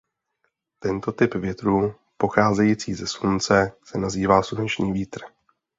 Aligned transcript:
Tento 0.79 1.11
typ 1.13 1.35
větru 1.35 1.95
pocházející 2.17 2.93
ze 2.93 3.07
Slunce 3.07 3.71
se 3.83 3.97
nazývá 3.97 4.43
sluneční 4.43 4.93
vítr. 4.93 5.21